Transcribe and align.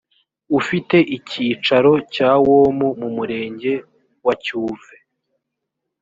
ufite 0.59 0.97
icyicaro 1.17 1.91
cyawomu 2.13 2.87
murenge 3.15 3.73
wa 4.25 4.33
cyuve 4.43 4.95